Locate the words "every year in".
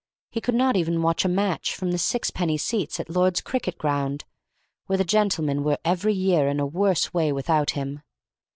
5.85-6.59